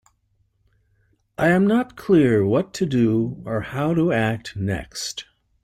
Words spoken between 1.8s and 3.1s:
clear what to